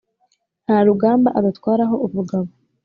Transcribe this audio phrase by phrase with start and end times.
[0.65, 2.49] nta rugamba adatwaraho ubugabo